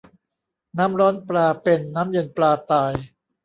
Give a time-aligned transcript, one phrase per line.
[0.77, 2.93] น้ำร้อนปลาเป็น น้ำเย็นปลาตาย